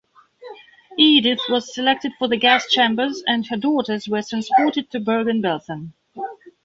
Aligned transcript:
Edith 0.97 1.41
was 1.47 1.71
selected 1.75 2.11
for 2.17 2.27
the 2.27 2.35
gas 2.35 2.67
chambers, 2.67 3.23
and 3.27 3.45
her 3.45 3.55
daughters 3.55 4.07
were 4.09 4.23
transported 4.23 4.89
to 4.89 4.99
Bergen-Belsen. 4.99 5.93